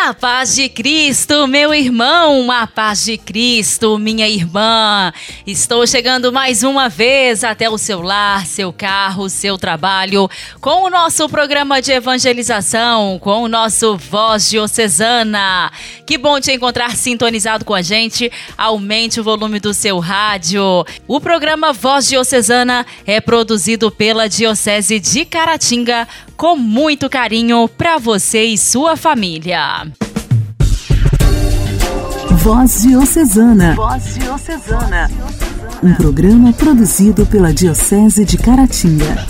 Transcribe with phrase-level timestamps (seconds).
[0.00, 5.12] A paz de Cristo, meu irmão, a paz de Cristo, minha irmã.
[5.44, 10.88] Estou chegando mais uma vez até o seu lar, seu carro, seu trabalho, com o
[10.88, 15.70] nosso programa de evangelização, com o nosso Voz Diocesana.
[16.06, 18.30] Que bom te encontrar sintonizado com a gente.
[18.56, 20.62] Aumente o volume do seu rádio.
[21.08, 26.06] O programa Voz Diocesana é produzido pela Diocese de Caratinga
[26.38, 29.88] com muito carinho para você e sua família.
[32.30, 33.74] Voz Diocesana.
[33.74, 35.10] Voz Diocesana.
[35.82, 39.26] Um programa produzido pela Diocese de Caratinga.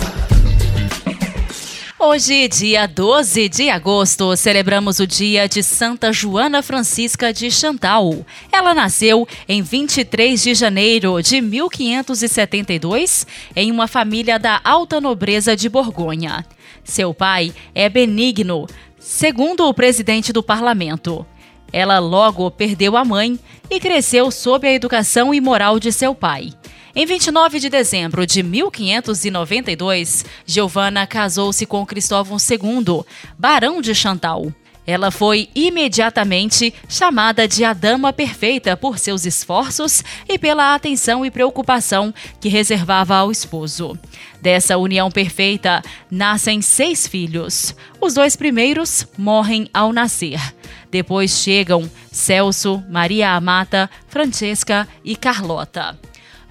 [2.01, 8.25] Hoje, dia 12 de agosto, celebramos o dia de Santa Joana Francisca de Chantal.
[8.49, 15.67] Ela nasceu em 23 de janeiro de 1572 em uma família da alta nobreza de
[15.67, 16.45] Borgonha.
[16.85, 18.65] Seu pai é benigno,
[18.97, 21.25] segundo o presidente do parlamento.
[21.69, 23.37] Ela logo perdeu a mãe
[23.69, 26.53] e cresceu sob a educação e moral de seu pai.
[26.95, 33.03] Em 29 de dezembro de 1592, Giovanna casou-se com Cristóvão II,
[33.37, 34.51] barão de Chantal.
[34.87, 41.29] Ela foi imediatamente chamada de a Dama Perfeita por seus esforços e pela atenção e
[41.29, 43.95] preocupação que reservava ao esposo.
[44.41, 47.75] Dessa união perfeita nascem seis filhos.
[48.01, 50.41] Os dois primeiros morrem ao nascer.
[50.89, 55.99] Depois chegam Celso, Maria Amata, Francesca e Carlota.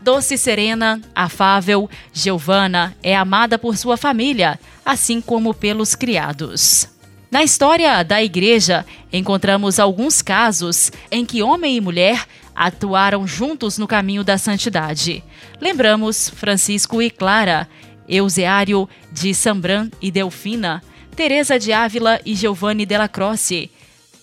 [0.01, 6.89] Doce e serena, afável, Giovanna é amada por sua família, assim como pelos criados.
[7.31, 13.87] Na história da igreja, encontramos alguns casos em que homem e mulher atuaram juntos no
[13.87, 15.23] caminho da santidade.
[15.61, 17.69] Lembramos Francisco e Clara,
[18.09, 20.83] Euseário de Sambran e Delfina,
[21.15, 23.71] Teresa de Ávila e Giovanni della Croce,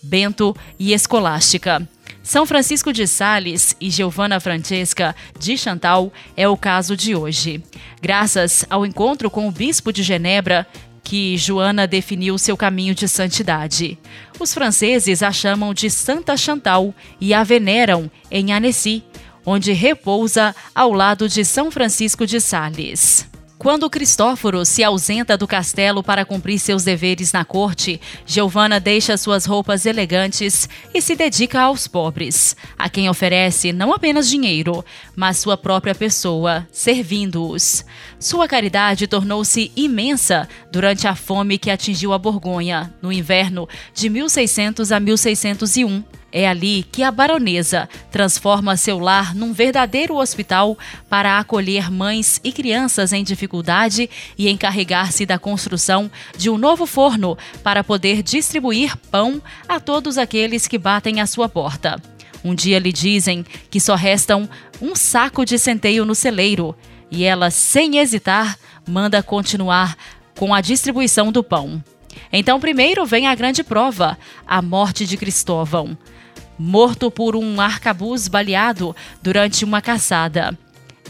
[0.02, 1.88] Bento e Escolástica.
[2.26, 7.64] São Francisco de Sales e Giovanna Francesca de Chantal é o caso de hoje.
[8.02, 10.66] Graças ao encontro com o bispo de Genebra,
[11.04, 14.00] que Joana definiu seu caminho de santidade.
[14.40, 19.04] Os franceses a chamam de Santa Chantal e a veneram em Annecy,
[19.46, 23.30] onde repousa ao lado de São Francisco de Sales.
[23.58, 29.46] Quando Cristóforo se ausenta do castelo para cumprir seus deveres na corte, Giovanna deixa suas
[29.46, 34.84] roupas elegantes e se dedica aos pobres, a quem oferece não apenas dinheiro,
[35.16, 37.86] mas sua própria pessoa, servindo-os.
[38.20, 44.92] Sua caridade tornou-se imensa durante a fome que atingiu a Borgonha, no inverno de 1600
[44.92, 46.04] a 1601
[46.36, 50.78] é ali que a baronesa transforma seu lar num verdadeiro hospital
[51.10, 57.38] para acolher mães e crianças em dificuldade e encarregar-se da construção de um novo forno
[57.64, 62.02] para poder distribuir pão a todos aqueles que batem à sua porta.
[62.44, 64.50] Um dia lhe dizem que só restam
[64.82, 66.76] um saco de centeio no celeiro
[67.10, 69.96] e ela, sem hesitar, manda continuar
[70.38, 71.82] com a distribuição do pão.
[72.32, 75.98] Então, primeiro vem a grande prova, a morte de Cristóvão
[76.58, 80.58] morto por um arcabuz baleado durante uma caçada.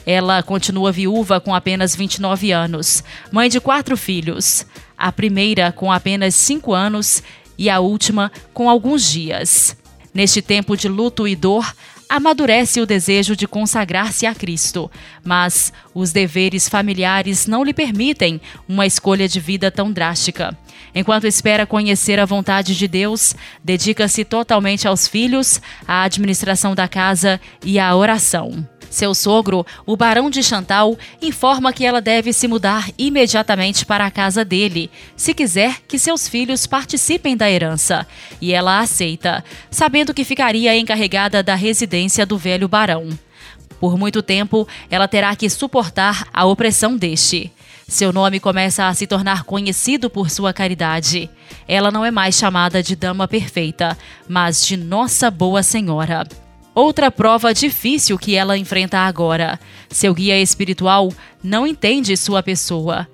[0.06, 4.66] Ela continua viúva com apenas 29 anos, mãe de quatro filhos.
[4.98, 7.24] A primeira com apenas cinco anos
[7.58, 9.76] e a última com alguns dias.
[10.14, 11.76] Neste tempo de luto e dor,
[12.08, 14.90] amadurece o desejo de consagrar-se a Cristo,
[15.24, 20.58] mas os deveres familiares não lhe permitem uma escolha de vida tão drástica.
[20.94, 27.40] Enquanto espera conhecer a vontade de Deus, dedica-se totalmente aos filhos, à administração da casa
[27.64, 28.66] e à oração.
[28.90, 34.12] Seu sogro, o barão de Chantal, informa que ela deve se mudar imediatamente para a
[34.12, 38.08] casa dele, se quiser que seus filhos participem da herança.
[38.42, 43.10] E ela aceita, sabendo que ficaria encarregada da residência do velho barão.
[43.80, 47.52] Por muito tempo, ela terá que suportar a opressão deste.
[47.88, 51.30] Seu nome começa a se tornar conhecido por sua caridade.
[51.68, 53.96] Ela não é mais chamada de Dama Perfeita,
[54.28, 56.26] mas de Nossa Boa Senhora.
[56.76, 59.58] Outra prova difícil que ela enfrenta agora.
[59.90, 61.10] Seu guia espiritual
[61.42, 63.08] não entende sua pessoa.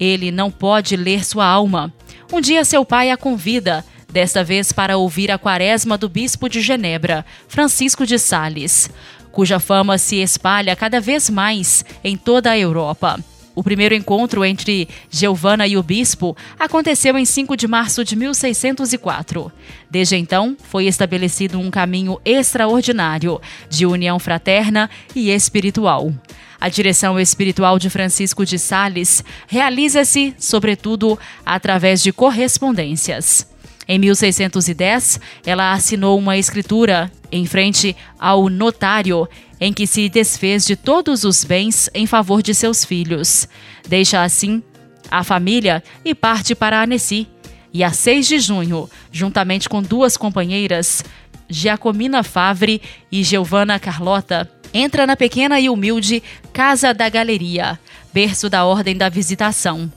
[0.00, 1.94] Ele não pode ler sua alma.
[2.32, 6.60] Um dia seu pai a convida, desta vez para ouvir a quaresma do bispo de
[6.60, 8.90] Genebra, Francisco de Sales,
[9.30, 13.20] cuja fama se espalha cada vez mais em toda a Europa.
[13.54, 19.52] O primeiro encontro entre Giovanna e o bispo aconteceu em 5 de março de 1604.
[19.88, 26.12] Desde então, foi estabelecido um caminho extraordinário de união fraterna e espiritual.
[26.60, 33.46] A direção espiritual de Francisco de Sales realiza-se, sobretudo, através de correspondências.
[33.86, 39.28] Em 1610, ela assinou uma escritura em frente ao notário
[39.64, 43.48] em que se desfez de todos os bens em favor de seus filhos.
[43.88, 44.62] Deixa assim
[45.10, 47.26] a família e parte para Annecy.
[47.72, 51.02] E a 6 de junho, juntamente com duas companheiras,
[51.48, 56.22] Giacomina Favre e Giovanna Carlota, entra na pequena e humilde
[56.52, 57.80] Casa da Galeria,
[58.12, 59.90] berço da Ordem da Visitação.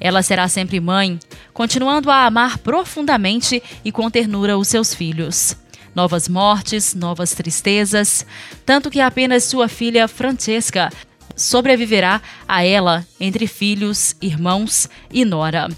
[0.00, 1.20] Ela será sempre mãe,
[1.52, 5.61] continuando a amar profundamente e com ternura os seus filhos.
[5.94, 8.24] Novas mortes, novas tristezas,
[8.64, 10.90] tanto que apenas sua filha Francesca
[11.36, 15.68] sobreviverá a ela entre filhos, irmãos e nora.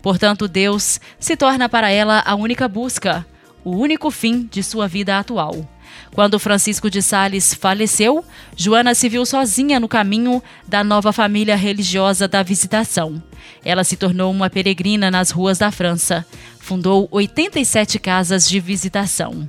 [0.00, 3.26] Portanto, Deus se torna para ela a única busca,
[3.64, 5.68] o único fim de sua vida atual.
[6.12, 8.24] Quando Francisco de Sales faleceu,
[8.56, 13.20] Joana se viu sozinha no caminho da nova família religiosa da Visitação.
[13.64, 16.24] Ela se tornou uma peregrina nas ruas da França.
[16.60, 19.48] Fundou 87 casas de visitação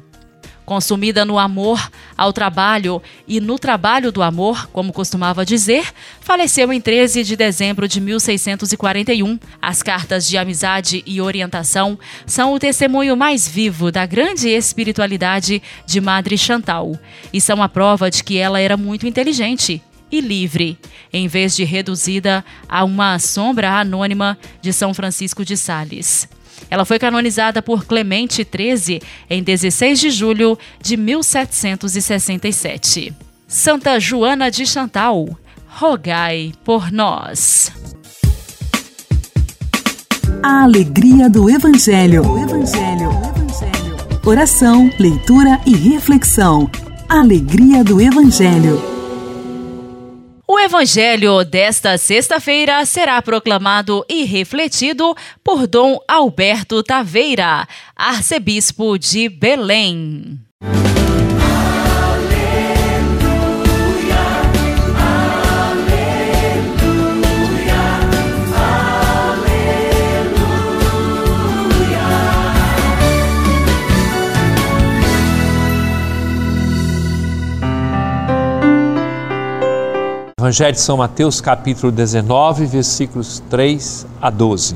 [0.65, 5.85] consumida no amor ao trabalho e no trabalho do amor, como costumava dizer,
[6.19, 9.39] faleceu em 13 de dezembro de 1641.
[9.61, 16.01] As cartas de amizade e orientação são o testemunho mais vivo da grande espiritualidade de
[16.01, 16.97] Madre Chantal
[17.31, 20.77] e são a prova de que ela era muito inteligente e livre,
[21.11, 26.27] em vez de reduzida a uma sombra anônima de São Francisco de Sales.
[26.69, 33.13] Ela foi canonizada por Clemente XIII em 16 de julho de 1767.
[33.47, 37.71] Santa Joana de Chantal, rogai por nós.
[40.41, 42.23] A alegria do Evangelho.
[42.23, 43.09] Evangelho.
[43.09, 43.95] Evangelho.
[44.25, 46.69] Oração, leitura e reflexão.
[47.07, 48.94] Alegria do Evangelho.
[50.65, 60.39] O evangelho desta sexta-feira será proclamado e refletido por Dom Alberto Taveira, arcebispo de Belém.
[80.45, 84.75] Evangelho de São Mateus, capítulo 19, versículos 3 a 12.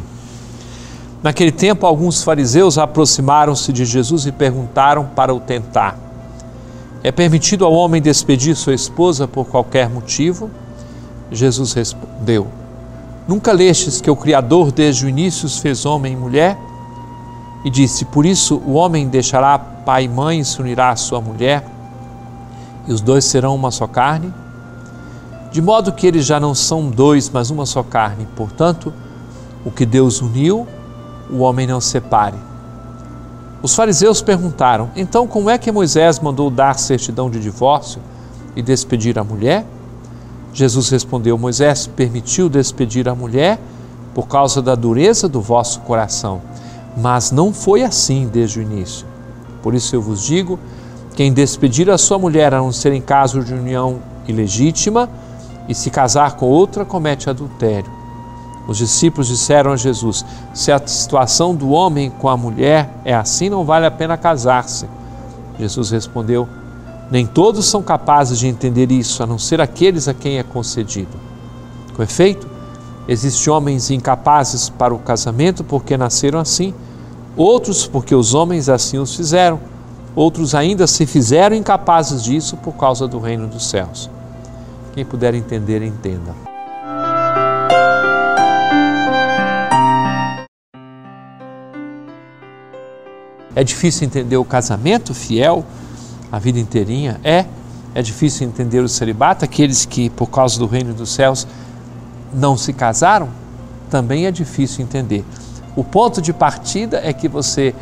[1.22, 5.96] Naquele tempo, alguns fariseus aproximaram-se de Jesus e perguntaram para o tentar:
[7.04, 10.50] É permitido ao homem despedir sua esposa por qualquer motivo?
[11.32, 12.48] Jesus respondeu:
[13.28, 16.58] Nunca lestes que o Criador desde o início os fez homem e mulher?
[17.64, 21.22] E disse: Por isso o homem deixará pai e mãe e se unirá à sua
[21.22, 21.64] mulher,
[22.88, 24.34] e os dois serão uma só carne?
[25.52, 28.28] De modo que eles já não são dois, mas uma só carne.
[28.36, 28.94] Portanto,
[29.66, 30.68] o que Deus uniu,
[31.30, 32.38] o homem não separe.
[33.62, 38.02] Os fariseus perguntaram: então, como é que Moisés mandou dar certidão de divórcio
[38.56, 39.66] e despedir a mulher?
[40.54, 43.60] Jesus respondeu: Moisés permitiu despedir a mulher
[44.14, 46.42] por causa da dureza do vosso coração,
[46.98, 49.06] mas não foi assim desde o início.
[49.62, 50.58] Por isso eu vos digo:
[51.16, 55.10] quem despedir a sua mulher, a não ser em caso de união ilegítima,
[55.70, 57.92] e se casar com outra, comete adultério.
[58.68, 63.50] Os discípulos disseram a Jesus: Se a situação do homem com a mulher é assim,
[63.50, 64.88] não vale a pena casar-se.
[65.60, 66.50] Jesus respondeu:
[67.12, 71.16] Nem todos são capazes de entender isso, a não ser aqueles a quem é concedido.
[71.96, 72.48] Com efeito,
[73.08, 76.74] existem homens incapazes para o casamento porque nasceram assim,
[77.38, 79.60] outros porque os homens assim os fizeram,
[80.16, 84.10] outros ainda se fizeram incapazes disso por causa do reino dos céus.
[85.00, 86.36] Quem puder entender, entenda.
[93.56, 95.66] É difícil entender o casamento fiel
[96.30, 97.18] a vida inteirinha?
[97.24, 97.46] É.
[97.96, 101.48] É difícil entender o celibato, aqueles que, por causa do reino dos céus,
[102.34, 103.30] não se casaram?
[103.90, 105.24] Também é difícil entender.
[105.78, 107.74] O ponto de partida é que você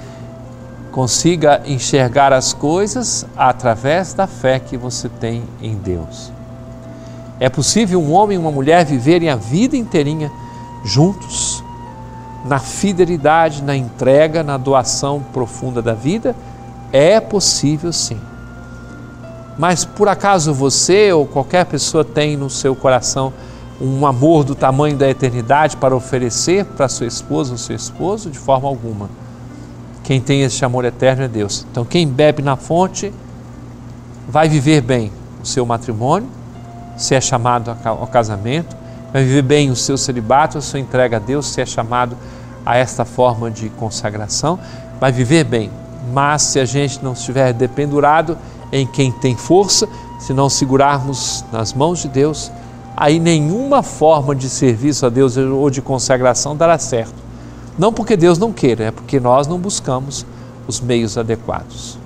[0.92, 6.38] consiga enxergar as coisas através da fé que você tem em Deus.
[7.40, 10.32] É possível um homem e uma mulher viverem a vida inteirinha
[10.84, 11.64] juntos,
[12.46, 16.36] na fidelidade, na entrega, na doação profunda da vida?
[16.92, 18.20] É possível sim.
[19.58, 23.34] Mas por acaso você ou qualquer pessoa tem no seu coração
[23.82, 28.30] um amor do tamanho da eternidade para oferecer para sua esposa ou seu esposo?
[28.30, 29.10] De forma alguma.
[30.04, 31.66] Quem tem esse amor eterno é Deus.
[31.70, 33.12] Então, quem bebe na fonte
[34.28, 36.30] vai viver bem o seu matrimônio,
[36.98, 38.76] se é chamado ao casamento,
[39.14, 42.18] vai viver bem o seu celibato, a sua entrega a Deus, se é chamado
[42.66, 44.60] a esta forma de consagração,
[45.00, 45.72] vai viver bem.
[46.12, 48.38] Mas se a gente não estiver dependurado
[48.72, 49.88] em quem tem força,
[50.20, 52.52] se não segurarmos nas mãos de Deus,
[52.96, 57.16] aí nenhuma forma de serviço a Deus ou de consagração dará certo.
[57.78, 60.26] Não porque Deus não queira, é porque nós não buscamos
[60.68, 61.98] os meios adequados.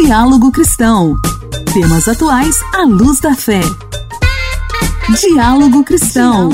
[0.00, 1.16] Diálogo Cristão.
[1.74, 3.60] Temas atuais à luz da fé.
[5.20, 6.50] Diálogo Cristão.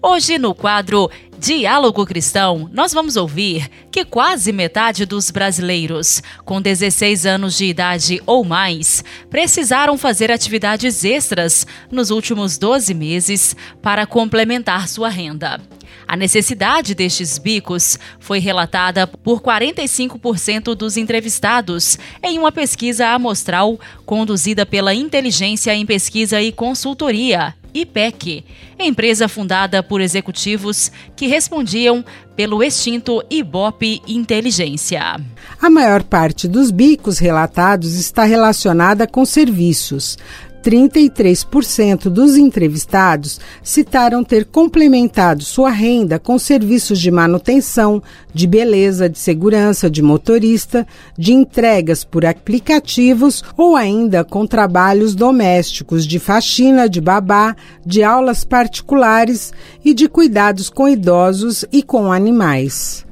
[0.00, 7.26] Hoje no quadro Diálogo Cristão, nós vamos ouvir que quase metade dos brasileiros com 16
[7.26, 14.88] anos de idade ou mais precisaram fazer atividades extras nos últimos 12 meses para complementar
[14.88, 15.60] sua renda.
[16.06, 24.66] A necessidade destes bicos foi relatada por 45% dos entrevistados em uma pesquisa amostral conduzida
[24.66, 28.44] pela Inteligência em Pesquisa e Consultoria, IPEC,
[28.78, 32.04] empresa fundada por executivos que respondiam
[32.36, 35.20] pelo extinto Ibope Inteligência.
[35.60, 40.16] A maior parte dos bicos relatados está relacionada com serviços.
[40.64, 48.02] 33% dos entrevistados citaram ter complementado sua renda com serviços de manutenção,
[48.32, 50.86] de beleza, de segurança, de motorista,
[51.18, 57.54] de entregas por aplicativos ou ainda com trabalhos domésticos, de faxina, de babá,
[57.84, 59.52] de aulas particulares
[59.84, 63.03] e de cuidados com idosos e com animais.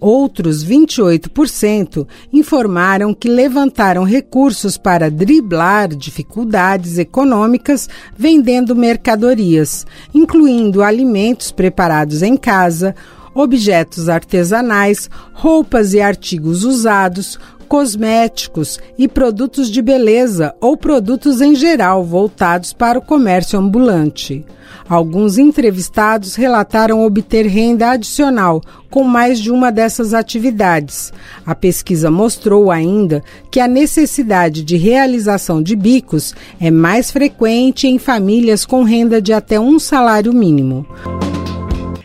[0.00, 12.22] Outros 28% informaram que levantaram recursos para driblar dificuldades econômicas vendendo mercadorias, incluindo alimentos preparados
[12.22, 12.94] em casa,
[13.34, 17.38] objetos artesanais, roupas e artigos usados,
[17.68, 24.46] cosméticos e produtos de beleza ou produtos em geral voltados para o comércio ambulante.
[24.90, 31.12] Alguns entrevistados relataram obter renda adicional com mais de uma dessas atividades.
[31.46, 38.00] A pesquisa mostrou ainda que a necessidade de realização de bicos é mais frequente em
[38.00, 40.84] famílias com renda de até um salário mínimo.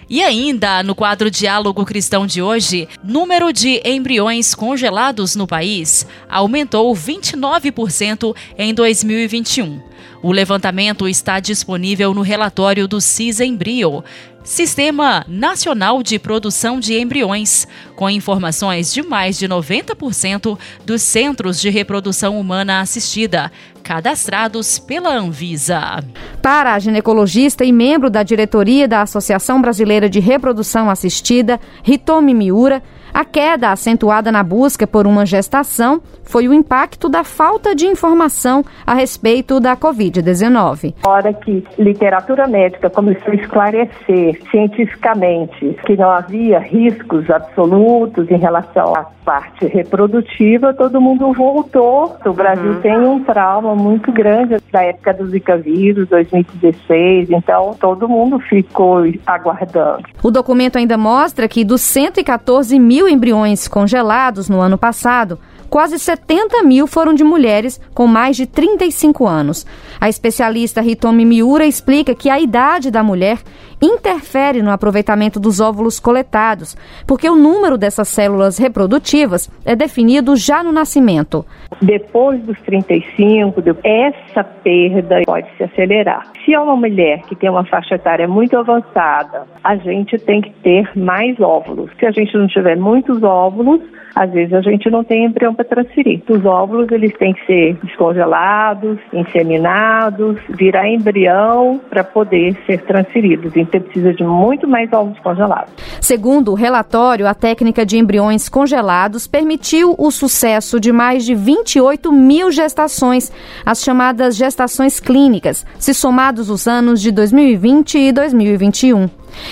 [0.08, 6.94] E ainda, no quadro Diálogo Cristão de hoje, número de embriões congelados no país aumentou
[6.94, 9.95] 29% em 2021.
[10.26, 14.04] O levantamento está disponível no relatório do CISEmbrio,
[14.44, 21.70] Sistema Nacional de Produção de Embriões, com informações de mais de 90% dos centros de
[21.70, 23.52] reprodução humana assistida,
[23.84, 26.04] cadastrados pela Anvisa.
[26.42, 32.82] Para a ginecologista e membro da diretoria da Associação Brasileira de Reprodução Assistida, Ritomi Miura,
[33.16, 38.62] a queda acentuada na busca por uma gestação foi o impacto da falta de informação
[38.86, 40.94] a respeito da Covid-19.
[41.08, 48.94] hora que literatura médica começou a esclarecer cientificamente que não havia riscos absolutos em relação
[48.94, 52.16] à parte reprodutiva, todo mundo voltou.
[52.26, 52.82] O Brasil uhum.
[52.82, 59.04] tem um trauma muito grande da época do Zika vírus, 2016, então todo mundo ficou
[59.26, 60.04] aguardando.
[60.22, 66.64] O documento ainda mostra que dos 114 mil embriões congelados no ano passado, quase 70
[66.64, 69.66] mil foram de mulheres com mais de 35 anos.
[70.00, 73.40] A especialista Hitomi Miura explica que a idade da mulher
[73.82, 80.64] interfere no aproveitamento dos óvulos coletados, porque o número dessas células reprodutivas é definido já
[80.64, 81.46] no nascimento.
[81.82, 86.32] Depois dos 35, essa perda pode se acelerar.
[86.44, 90.52] Se é uma mulher que tem uma faixa etária muito avançada, a gente tem que
[90.62, 91.92] ter mais óvulos.
[92.00, 93.82] Se a gente não tiver muitos óvulos,
[94.16, 96.22] às vezes a gente não tem embrião para transferir.
[96.30, 103.56] Os óvulos eles têm que ser descongelados, inseminados, virar embrião para poder ser transferidos.
[103.56, 105.74] Então precisa de muito mais óvulos congelados.
[106.00, 112.12] Segundo o relatório, a técnica de embriões congelados permitiu o sucesso de mais de 28
[112.12, 113.32] mil gestações,
[113.66, 119.10] as chamadas gestações clínicas, se somados os anos de 2020 e 2021.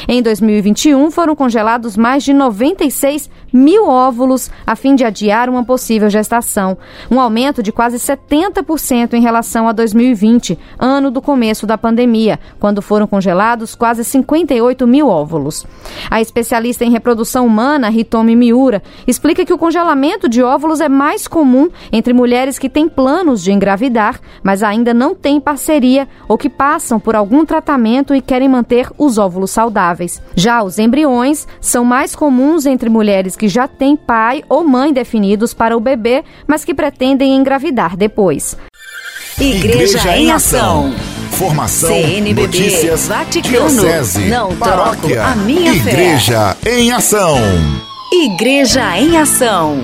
[0.08, 6.10] Em 2021, foram congelados mais de 96 mil óvulos a fim de adiar uma possível
[6.10, 6.76] gestação,
[7.10, 12.82] um aumento de quase 70% em relação a 2020, ano do começo da pandemia, quando
[12.82, 15.66] foram congelados quase 58 mil óvulos.
[16.10, 21.28] A especialista em reprodução humana, Hitomi Miura, explica que o congelamento de óvulos é mais
[21.28, 26.50] comum entre mulheres que têm planos de engravidar, mas ainda não têm parceria ou que
[26.50, 30.22] passam por algum tratamento e querem manter os óvulos saudáveis.
[30.36, 35.54] Já os embriões são mais comuns entre mulheres que já têm pai ou mãe definidos
[35.54, 38.58] para o bebê, mas que pretendem engravidar depois.
[39.40, 40.94] Igreja, Igreja em Ação.
[41.32, 46.80] Formação, CNBB, notícias, Vaticano, diocese, não paróquia, troco a minha Igreja fé.
[46.80, 47.38] em Ação.
[48.14, 49.80] Igreja em Ação.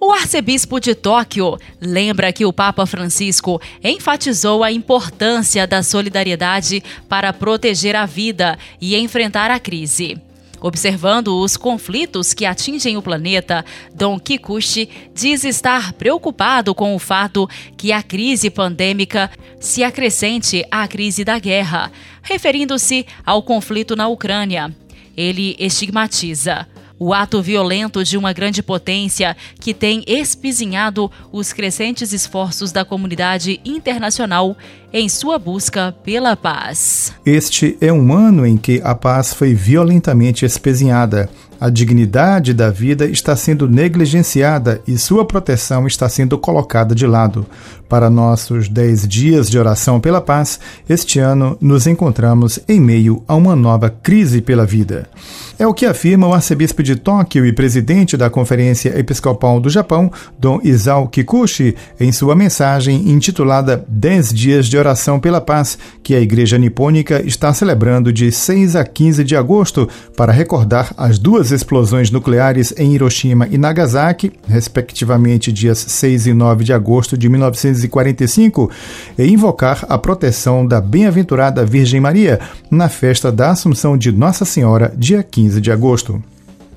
[0.00, 7.32] O arcebispo de Tóquio lembra que o Papa Francisco enfatizou a importância da solidariedade para
[7.32, 10.20] proteger a vida e enfrentar a crise.
[10.62, 17.48] Observando os conflitos que atingem o planeta, Dom Kikuchi diz estar preocupado com o fato
[17.76, 19.28] que a crise pandêmica
[19.58, 21.90] se acrescente à crise da guerra,
[22.22, 24.72] referindo-se ao conflito na Ucrânia.
[25.16, 26.68] Ele estigmatiza
[27.02, 33.60] o ato violento de uma grande potência que tem espizinhado os crescentes esforços da comunidade
[33.64, 34.56] internacional
[34.92, 37.12] em sua busca pela paz.
[37.26, 41.28] Este é um ano em que a paz foi violentamente espezinhada.
[41.62, 47.46] A dignidade da vida está sendo negligenciada e sua proteção está sendo colocada de lado.
[47.88, 53.36] Para nossos 10 dias de oração pela paz, este ano nos encontramos em meio a
[53.36, 55.08] uma nova crise pela vida.
[55.56, 60.10] É o que afirma o arcebispo de Tóquio e presidente da Conferência Episcopal do Japão,
[60.36, 66.20] Dom Isao Kikuchi, em sua mensagem intitulada 10 dias de oração pela paz, que a
[66.20, 72.10] Igreja Nipônica está celebrando de 6 a 15 de agosto para recordar as duas explosões
[72.10, 78.70] nucleares em Hiroshima e Nagasaki, respectivamente dias 6 e 9 de agosto de 1945,
[79.18, 82.40] e invocar a proteção da bem-aventurada Virgem Maria
[82.70, 86.20] na festa da Assunção de Nossa Senhora, dia 15 de agosto.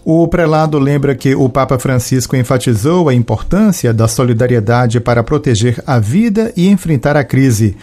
[0.07, 5.97] O prelado lembra que o Papa Francisco enfatizou a importância da solidariedade para proteger a
[5.97, 7.75] vida e enfrentar a crise.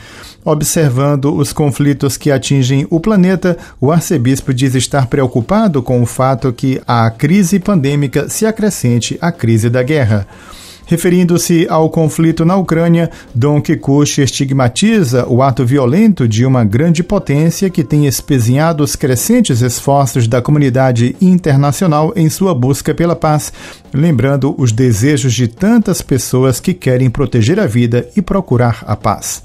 [0.45, 6.53] Observando os conflitos que atingem o planeta, o arcebispo diz estar preocupado com o fato
[6.53, 10.27] que a crise pandêmica se acrescente à crise da guerra.
[10.85, 17.71] Referindo-se ao conflito na Ucrânia, Don Kikuchi estigmatiza o ato violento de uma grande potência
[17.71, 23.53] que tem espezinhado os crescentes esforços da comunidade internacional em sua busca pela paz,
[23.95, 29.41] lembrando os desejos de tantas pessoas que querem proteger a vida e procurar a paz.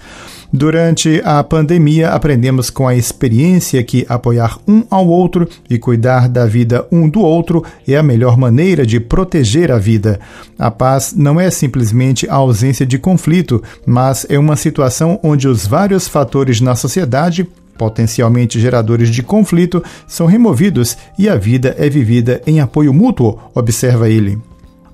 [0.52, 6.46] Durante a pandemia, aprendemos com a experiência que apoiar um ao outro e cuidar da
[6.46, 10.20] vida um do outro é a melhor maneira de proteger a vida.
[10.58, 15.68] A paz não é simplesmente a ausência de conflito, mas é uma situação onde os
[15.68, 22.42] vários fatores na sociedade potencialmente geradores de conflito, são removidos e a vida é vivida
[22.48, 24.40] em apoio mútuo, observa ele.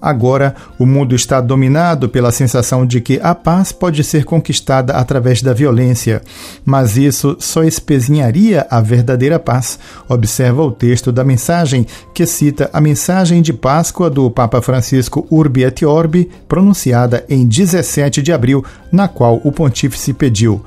[0.04, 5.42] Agora, o mundo está dominado pela sensação de que a paz pode ser conquistada através
[5.42, 6.22] da violência,
[6.66, 9.80] mas isso só espezinharia a verdadeira paz.
[10.10, 15.64] Observa o texto da mensagem, que cita a mensagem de Páscoa do Papa Francisco Urbi
[15.64, 18.62] et Orbi, pronunciada em 17 de abril,
[18.92, 20.62] na qual o pontífice pediu: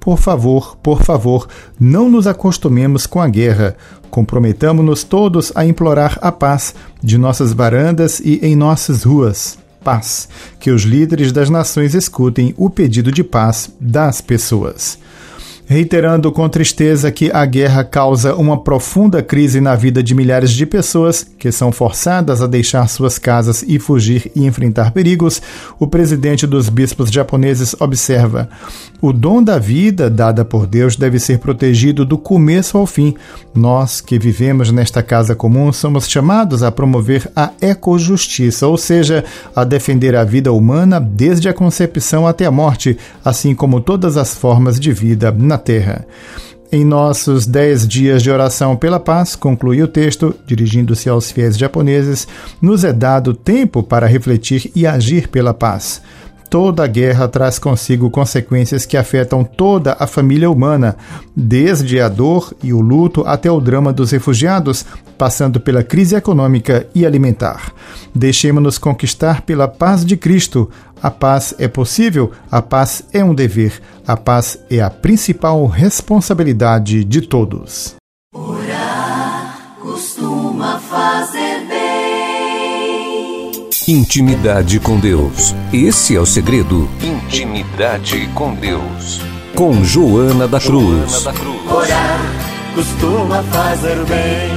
[0.00, 3.76] por favor, por favor, não nos acostumemos com a guerra.
[4.10, 9.58] Comprometamos-nos todos a implorar a paz de nossas varandas e em nossas ruas.
[9.82, 10.28] Paz.
[10.58, 14.98] Que os líderes das nações escutem o pedido de paz das pessoas
[15.68, 20.64] reiterando com tristeza que a guerra causa uma profunda crise na vida de milhares de
[20.64, 25.42] pessoas que são forçadas a deixar suas casas e fugir e enfrentar perigos,
[25.78, 28.48] o presidente dos bispos japoneses observa:
[28.98, 33.14] o dom da vida dada por Deus deve ser protegido do começo ao fim.
[33.54, 39.22] Nós que vivemos nesta casa comum somos chamados a promover a ecojustiça, ou seja,
[39.54, 44.34] a defender a vida humana desde a concepção até a morte, assim como todas as
[44.34, 46.06] formas de vida na terra.
[46.70, 52.28] Em nossos dez dias de oração pela paz, conclui o texto, dirigindo-se aos fiéis japoneses,
[52.60, 56.02] nos é dado tempo para refletir e agir pela paz.
[56.50, 60.96] Toda guerra traz consigo consequências que afetam toda a família humana,
[61.36, 64.84] desde a dor e o luto até o drama dos refugiados,
[65.18, 67.72] passando pela crise econômica e alimentar.
[68.14, 70.70] Deixemos-nos conquistar pela paz de Cristo.
[71.00, 77.04] A paz é possível, a paz é um dever, a paz é a principal responsabilidade
[77.04, 77.94] de todos.
[78.34, 83.68] Orar costuma fazer bem.
[83.86, 85.54] Intimidade com Deus.
[85.72, 86.88] Esse é o segredo.
[87.00, 89.20] Intimidade com Deus.
[89.54, 91.12] Com Joana da Cruz.
[91.12, 91.70] Joana da Cruz.
[91.70, 92.20] Orar
[92.74, 94.50] costuma fazer bem.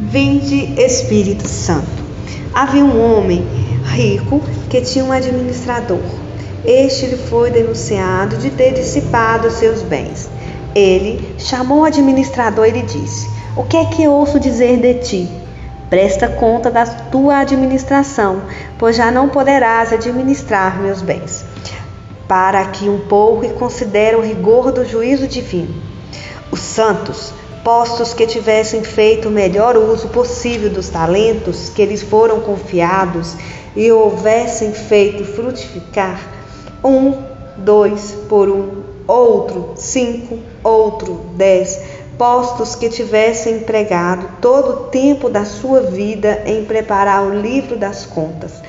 [0.00, 2.06] Vinde Espírito Santo.
[2.54, 6.00] Havia um homem rico que tinha um administrador.
[6.64, 10.28] Este lhe foi denunciado de ter dissipado seus bens.
[10.74, 15.30] Ele chamou o administrador e lhe disse: O que é que ouço dizer de ti?
[15.88, 18.42] Presta conta da tua administração,
[18.76, 21.44] pois já não poderás administrar meus bens.
[22.26, 25.72] Para aqui um pouco e considera o rigor do juízo divino.
[26.50, 32.40] Os santos, postos que tivessem feito o melhor uso possível dos talentos que lhes foram
[32.40, 33.36] confiados
[33.76, 36.20] e houvessem feito frutificar,
[36.82, 37.22] um,
[37.58, 41.78] dois por um, outro, cinco, outro, dez,
[42.16, 48.06] postos que tivessem empregado todo o tempo da sua vida em preparar o livro das
[48.06, 48.62] contas.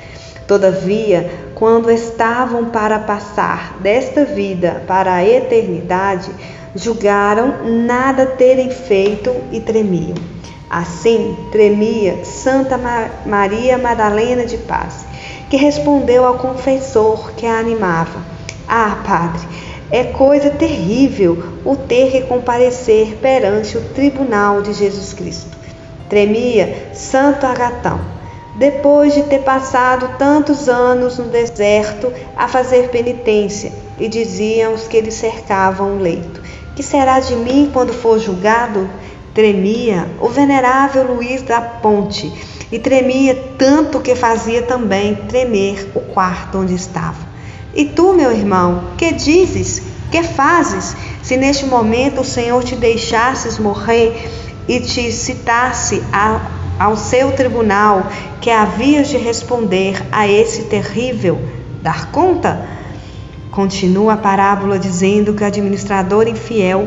[0.46, 6.30] Todavia, quando estavam para passar desta vida para a eternidade,
[6.74, 10.37] julgaram nada terem feito e tremiam.
[10.70, 12.78] Assim tremia Santa
[13.24, 15.06] Maria Madalena de Paz,
[15.48, 18.20] que respondeu ao confessor que a animava:
[18.68, 19.48] Ah, Padre,
[19.90, 25.56] é coisa terrível o ter que comparecer perante o tribunal de Jesus Cristo.
[26.08, 28.00] Tremia Santo Agatão,
[28.56, 35.00] depois de ter passado tantos anos no deserto a fazer penitência, e diziam os que
[35.00, 36.42] lhe cercavam o leito:
[36.76, 38.88] Que será de mim quando for julgado?
[39.38, 42.28] Tremia o venerável Luís da Ponte
[42.72, 47.24] e tremia tanto que fazia também tremer o quarto onde estava.
[47.72, 49.80] E tu, meu irmão, que dizes?
[50.10, 50.96] Que fazes?
[51.22, 54.28] Se neste momento o Senhor te deixasses morrer
[54.66, 56.40] e te citasse a,
[56.76, 58.08] ao seu tribunal
[58.40, 61.40] que havias de responder a esse terrível
[61.80, 62.66] dar conta?
[63.58, 66.86] Continua a parábola dizendo que o administrador infiel,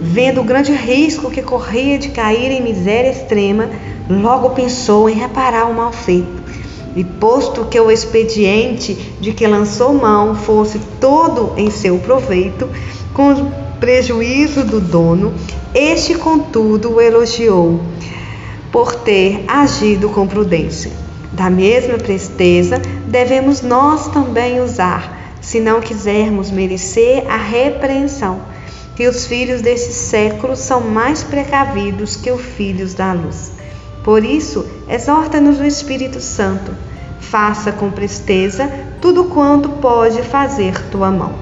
[0.00, 3.68] vendo o grande risco que corria de cair em miséria extrema,
[4.08, 6.40] logo pensou em reparar o mal feito.
[6.94, 12.70] E posto que o expediente de que lançou mão fosse todo em seu proveito,
[13.12, 15.34] com prejuízo do dono,
[15.74, 17.80] este, contudo, o elogiou
[18.70, 20.92] por ter agido com prudência.
[21.32, 28.40] Da mesma presteza, devemos nós também usar se não quisermos merecer a repreensão,
[28.94, 33.52] que os filhos desse século são mais precavidos que os filhos da luz.
[34.04, 36.72] Por isso, exorta-nos o Espírito Santo.
[37.20, 41.34] Faça com presteza tudo quanto pode fazer tua mão.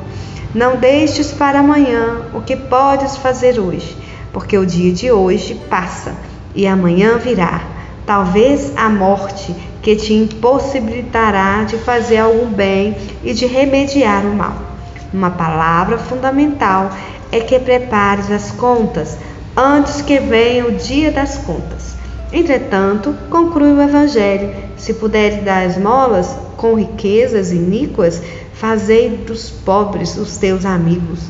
[0.55, 3.97] Não deixes para amanhã o que podes fazer hoje,
[4.33, 6.15] porque o dia de hoje passa
[6.55, 7.63] e amanhã virá.
[8.05, 14.57] Talvez a morte que te impossibilitará de fazer algum bem e de remediar o mal.
[15.13, 16.91] Uma palavra fundamental
[17.33, 19.19] é que prepares as contas
[19.57, 21.95] antes que venha o dia das contas.
[22.33, 28.23] Entretanto, conclui o Evangelho: se puderes dar esmolas com riquezas iníquas,
[28.55, 31.21] fazei dos pobres os teus amigos,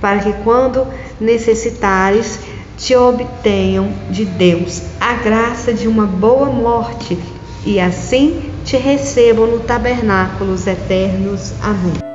[0.00, 0.86] para que quando
[1.20, 2.38] necessitares,
[2.78, 7.18] te obtenham de Deus a graça de uma boa morte
[7.66, 11.52] e assim te recebam no tabernáculos eternos.
[11.60, 12.05] Amém.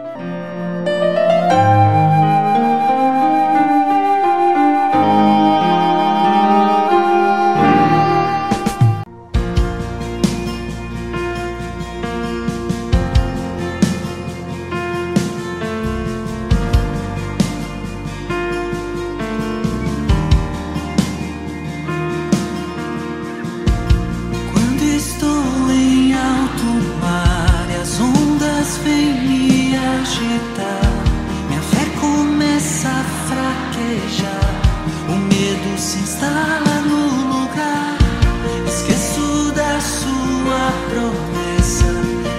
[35.82, 37.98] se instala no lugar.
[38.68, 41.92] Esqueço da sua promessa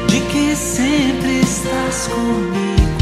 [0.09, 2.93] de que sempre estás comigo.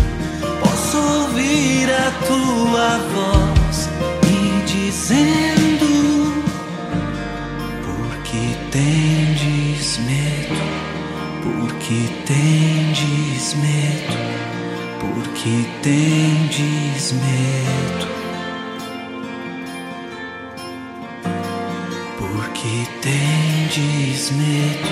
[0.62, 3.88] Posso ouvir a tua voz
[4.24, 6.42] me dizendo:
[7.84, 10.58] Por que tendes medo?
[11.42, 14.16] Por que tendes medo?
[15.00, 17.59] Por que tendes medo?
[23.70, 24.88] tendes medo?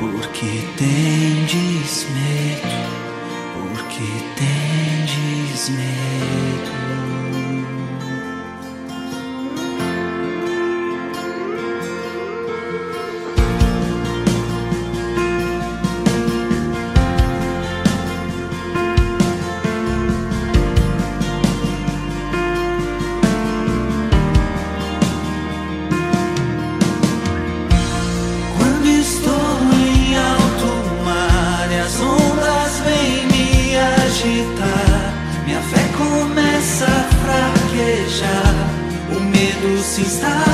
[0.00, 2.88] Porque tendes medo?
[3.54, 7.11] Porque tendes medo?
[40.04, 40.51] Stop.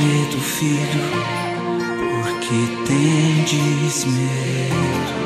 [0.00, 1.04] medo, filho,
[2.22, 5.20] porque tendes medo.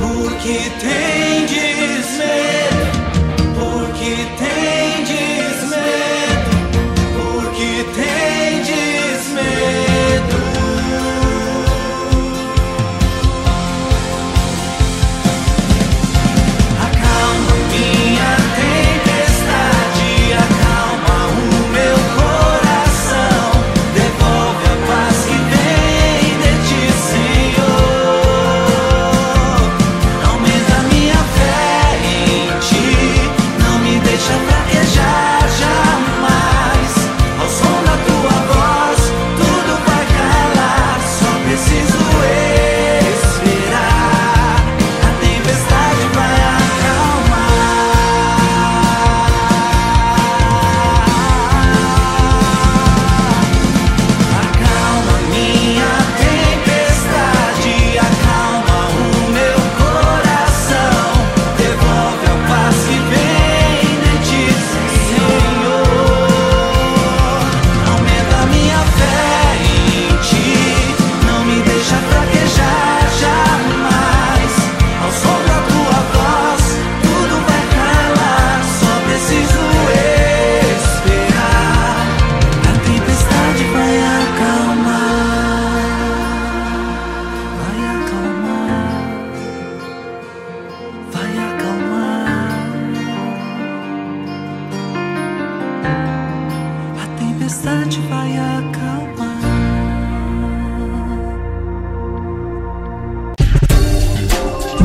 [0.00, 1.23] Porque tendes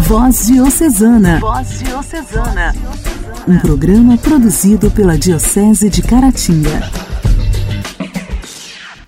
[0.07, 1.39] Voz Diocesana.
[1.39, 2.75] Voz Diocesana.
[3.47, 7.08] Um programa produzido pela Diocese de Caratinga.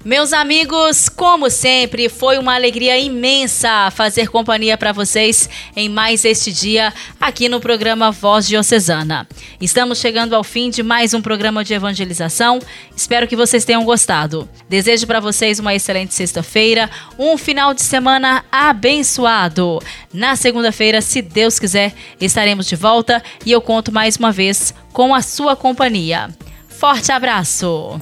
[0.03, 6.51] Meus amigos, como sempre, foi uma alegria imensa fazer companhia para vocês em mais este
[6.51, 9.27] dia aqui no programa Voz Diocesana.
[9.61, 12.57] Estamos chegando ao fim de mais um programa de evangelização.
[12.95, 14.49] Espero que vocês tenham gostado.
[14.67, 19.79] Desejo para vocês uma excelente sexta-feira, um final de semana abençoado.
[20.11, 25.13] Na segunda-feira, se Deus quiser, estaremos de volta e eu conto mais uma vez com
[25.13, 26.27] a sua companhia.
[26.67, 28.01] Forte abraço!